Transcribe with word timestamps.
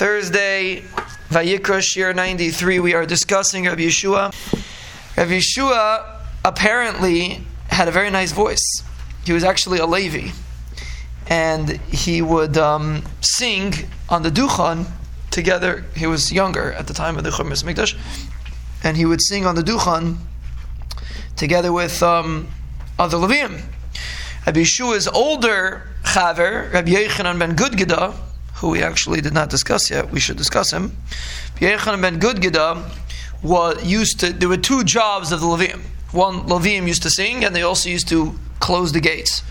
Thursday, 0.00 0.80
Vayikra 1.28 1.82
Shir 1.82 2.14
93, 2.14 2.80
we 2.80 2.94
are 2.94 3.04
discussing 3.04 3.66
Rabbi 3.66 3.82
Yeshua. 3.82 4.32
Rabbi 5.14 5.32
Yeshua 5.32 6.22
apparently 6.42 7.42
had 7.66 7.86
a 7.86 7.90
very 7.90 8.08
nice 8.08 8.32
voice. 8.32 8.82
He 9.26 9.34
was 9.34 9.44
actually 9.44 9.78
a 9.78 9.84
Levi. 9.84 10.30
And 11.26 11.68
he 11.92 12.22
would 12.22 12.56
um, 12.56 13.02
sing 13.20 13.74
on 14.08 14.22
the 14.22 14.30
Duchan 14.30 14.86
together. 15.30 15.84
He 15.94 16.06
was 16.06 16.32
younger 16.32 16.72
at 16.72 16.86
the 16.86 16.94
time 16.94 17.18
of 17.18 17.24
the 17.24 17.28
Churban 17.28 17.62
Mikdash. 17.62 17.94
And 18.82 18.96
he 18.96 19.04
would 19.04 19.20
sing 19.20 19.44
on 19.44 19.54
the 19.54 19.62
Duchan 19.62 20.16
together 21.36 21.74
with 21.74 22.02
um, 22.02 22.48
other 22.98 23.18
Leviim. 23.18 23.60
Rabbi 24.46 24.60
Yeshua's 24.60 25.08
older 25.08 25.90
Chaver, 26.04 26.72
Rabbi 26.72 26.88
Yochanan 26.92 27.38
ben 27.38 27.54
Gudgada, 27.54 28.14
who 28.60 28.68
we 28.68 28.82
actually 28.82 29.20
did 29.22 29.32
not 29.32 29.48
discuss 29.48 29.90
yet. 29.90 30.10
We 30.10 30.20
should 30.20 30.36
discuss 30.36 30.70
him. 30.70 30.96
Yechon 31.56 32.00
ben 32.00 32.20
Gudgada 32.20 32.90
was 33.42 33.82
used 33.84 34.20
to. 34.20 34.32
There 34.32 34.48
were 34.48 34.58
two 34.58 34.84
jobs 34.84 35.32
of 35.32 35.40
the 35.40 35.46
Leviim. 35.46 35.80
One 36.12 36.42
Leviim 36.42 36.86
used 36.86 37.02
to 37.04 37.10
sing, 37.10 37.44
and 37.44 37.56
they 37.56 37.62
also 37.62 37.88
used 37.88 38.08
to 38.08 38.34
close 38.58 38.92
the 38.92 39.00
gates. 39.00 39.42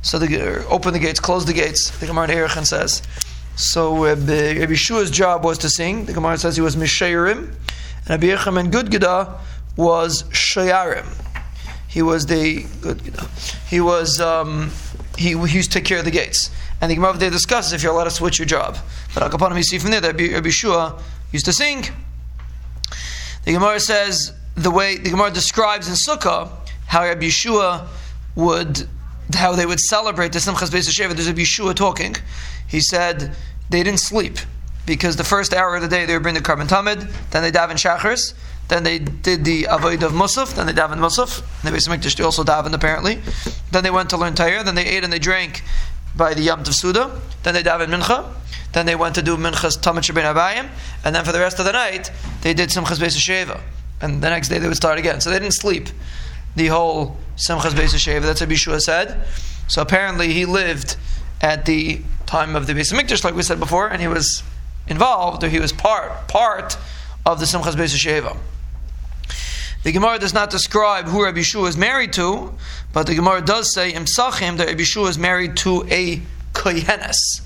So 0.00 0.18
they 0.18 0.38
open 0.64 0.94
the 0.94 0.98
gates, 0.98 1.20
close 1.20 1.44
the 1.44 1.52
gates. 1.52 1.90
The 1.98 2.06
Gemara 2.06 2.24
in 2.30 2.38
Erchin 2.38 2.66
says. 2.66 3.02
So 3.56 4.04
uh, 4.04 4.16
Rabbi 4.16 4.72
Yeshua's 4.72 5.10
job 5.10 5.44
was 5.44 5.58
to 5.58 5.68
sing. 5.68 6.06
The 6.06 6.14
Gemara 6.14 6.38
says 6.38 6.56
he 6.56 6.62
was 6.62 6.74
Mishayrim, 6.74 7.54
and 8.06 8.10
Rabbi 8.10 8.26
Yechon 8.28 8.54
ben 8.54 8.70
Gudgada 8.70 9.38
was 9.76 10.22
Shayarim. 10.24 11.06
He 11.88 12.00
was 12.00 12.26
the 12.26 12.64
good. 12.80 13.00
He 13.68 13.80
was 13.80 14.20
um, 14.20 14.70
he, 15.18 15.36
he 15.46 15.56
used 15.56 15.70
to 15.72 15.78
take 15.78 15.84
care 15.84 15.98
of 15.98 16.04
the 16.04 16.10
gates. 16.10 16.50
And 16.80 16.90
the 16.90 16.96
Gemara 16.96 17.16
there 17.16 17.30
discusses 17.30 17.72
if 17.72 17.82
you're 17.82 17.92
allowed 17.92 18.04
to 18.04 18.10
switch 18.10 18.38
your 18.38 18.46
job. 18.46 18.76
But 19.14 19.30
Akapanim, 19.30 19.56
you 19.56 19.62
see 19.62 19.78
from 19.78 19.90
there 19.90 20.00
that 20.00 20.20
Rabbi 20.20 20.50
Shua 20.50 21.00
used 21.32 21.46
to 21.46 21.52
sing. 21.52 21.86
The 23.44 23.52
Gemara 23.52 23.80
says 23.80 24.32
the 24.54 24.70
way 24.70 24.96
the 24.96 25.10
Gemara 25.10 25.30
describes 25.30 25.88
in 25.88 25.94
Sukkah 25.94 26.50
how 26.86 27.02
Rabbi 27.02 27.26
Yeshua 27.26 27.86
would 28.36 28.88
how 29.34 29.54
they 29.54 29.66
would 29.66 29.80
celebrate 29.80 30.32
the 30.32 30.38
Simchas 30.38 30.70
Beis 30.70 30.88
Sheva. 30.88 31.14
There's 31.14 31.26
Rabbi 31.26 31.42
Yeshua 31.42 31.74
talking. 31.74 32.16
He 32.66 32.80
said 32.80 33.34
they 33.70 33.82
didn't 33.82 34.00
sleep 34.00 34.38
because 34.86 35.16
the 35.16 35.24
first 35.24 35.54
hour 35.54 35.76
of 35.76 35.82
the 35.82 35.88
day 35.88 36.06
they 36.06 36.14
would 36.14 36.22
bring 36.22 36.34
the 36.34 36.40
korban 36.40 36.68
tamid, 36.68 37.10
then 37.30 37.42
they 37.42 37.50
daven 37.50 37.72
shachars, 37.72 38.34
then 38.68 38.82
they 38.82 38.98
did 38.98 39.44
the 39.44 39.66
avoid 39.68 40.02
of 40.02 40.12
Musaf, 40.12 40.54
then 40.54 40.66
they 40.66 40.72
davened 40.72 40.98
Musaf. 40.98 41.42
Hamikdash 41.62 42.16
they 42.16 42.24
also 42.24 42.44
davened 42.44 42.74
apparently. 42.74 43.18
Then 43.70 43.82
they 43.84 43.90
went 43.90 44.10
to 44.10 44.16
learn 44.16 44.34
Torah. 44.34 44.64
Then 44.64 44.74
they 44.74 44.86
ate 44.86 45.04
and 45.04 45.12
they 45.12 45.18
drank 45.18 45.62
by 46.16 46.34
the 46.34 46.42
Yom 46.42 46.64
Tov 46.64 46.74
Seudah. 46.74 47.20
Then 47.42 47.54
they 47.54 47.62
davened 47.62 47.88
Mincha. 47.88 48.32
Then 48.72 48.86
they 48.86 48.96
went 48.96 49.14
to 49.14 49.22
do 49.22 49.36
Mincha's 49.36 49.76
Tamid 49.76 50.00
Shabbat 50.00 50.34
Abayim. 50.34 50.68
And 51.04 51.14
then 51.14 51.24
for 51.24 51.32
the 51.32 51.40
rest 51.40 51.58
of 51.58 51.64
the 51.64 51.72
night, 51.72 52.10
they 52.42 52.54
did 52.54 52.70
Simchas 52.70 52.98
Beis 52.98 53.16
Sheva. 53.16 53.60
And 54.00 54.22
the 54.22 54.30
next 54.30 54.48
day 54.48 54.58
they 54.58 54.66
would 54.66 54.76
start 54.76 54.98
again. 54.98 55.20
So 55.20 55.30
they 55.30 55.38
didn't 55.38 55.54
sleep 55.54 55.88
the 56.56 56.68
whole 56.68 57.16
Simchas 57.36 57.70
Beis 57.70 57.94
Sheva. 57.94 58.22
That's 58.22 58.40
what 58.40 58.50
Bishua 58.50 58.80
said. 58.80 59.24
So 59.68 59.80
apparently 59.82 60.32
he 60.32 60.44
lived 60.44 60.96
at 61.40 61.66
the 61.66 62.00
time 62.26 62.56
of 62.56 62.66
the 62.66 62.72
Beis 62.72 62.92
Hamikdash, 62.92 63.24
like 63.24 63.34
we 63.34 63.42
said 63.42 63.58
before, 63.60 63.88
and 63.88 64.00
he 64.00 64.08
was 64.08 64.42
involved, 64.86 65.42
or 65.44 65.48
he 65.48 65.60
was 65.60 65.72
part 65.72 66.28
part 66.28 66.76
of 67.24 67.38
the 67.38 67.46
Simchas 67.46 67.74
Beis 67.74 67.94
Sheva. 67.94 68.36
The 69.84 69.92
Gemara 69.92 70.18
does 70.18 70.32
not 70.32 70.48
describe 70.48 71.04
who 71.04 71.24
Rabbi 71.24 71.42
Shua 71.42 71.66
is 71.66 71.76
married 71.76 72.14
to, 72.14 72.54
but 72.94 73.06
the 73.06 73.14
Gemara 73.14 73.42
does 73.42 73.72
say 73.74 73.92
in 73.92 74.04
Psachim 74.04 74.56
that 74.56 74.66
Rabbi 74.66 74.82
Shua 74.82 75.08
is 75.08 75.18
married 75.18 75.58
to 75.58 75.84
a 75.90 76.22
kohenes. 76.54 77.42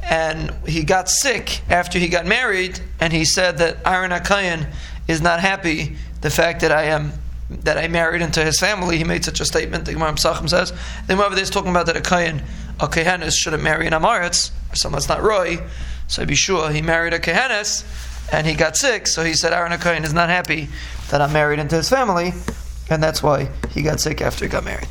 And 0.00 0.52
he 0.66 0.84
got 0.84 1.08
sick 1.08 1.60
after 1.68 1.98
he 1.98 2.08
got 2.08 2.24
married, 2.24 2.78
and 3.00 3.12
he 3.12 3.24
said 3.24 3.58
that 3.58 3.78
Aaron 3.84 4.12
HaKohen 4.12 4.72
is 5.08 5.20
not 5.20 5.40
happy 5.40 5.96
the 6.20 6.30
fact 6.30 6.60
that 6.60 6.70
I 6.70 6.84
am 6.84 7.12
that 7.50 7.76
I 7.76 7.88
married 7.88 8.22
into 8.22 8.44
his 8.44 8.58
family. 8.58 8.96
He 8.96 9.04
made 9.04 9.24
such 9.24 9.40
a 9.40 9.44
statement. 9.44 9.84
The 9.84 9.92
Gemara 9.92 10.12
Psachim 10.12 10.48
says. 10.48 10.70
The 11.08 11.14
Gemara 11.16 11.32
is 11.32 11.50
talking 11.50 11.70
about 11.70 11.86
that 11.86 11.96
a 11.96 12.00
a 12.00 12.88
kohenes 12.88 13.34
shouldn't 13.34 13.62
marry 13.62 13.88
an 13.88 13.92
Amaretz, 13.92 14.52
or 14.72 14.76
someone 14.76 15.00
that's 15.00 15.08
not 15.08 15.22
Roy. 15.22 15.58
So 16.06 16.22
Rabbi 16.22 16.34
Shua, 16.34 16.72
he 16.72 16.80
married 16.80 17.12
a 17.12 17.18
kohenes, 17.18 17.84
and 18.30 18.46
he 18.46 18.54
got 18.54 18.76
sick, 18.76 19.06
so 19.06 19.24
he 19.24 19.34
said 19.34 19.52
Aaron 19.52 19.72
HaKohen 19.72 20.04
is 20.04 20.12
not 20.14 20.28
happy 20.28 20.68
that 21.10 21.20
I'm 21.20 21.32
married 21.32 21.58
into 21.58 21.76
his 21.76 21.88
family, 21.88 22.32
and 22.90 23.02
that's 23.02 23.22
why 23.22 23.48
he 23.70 23.82
got 23.82 24.00
sick 24.00 24.20
after 24.20 24.44
he 24.44 24.50
got 24.50 24.64
married. 24.64 24.88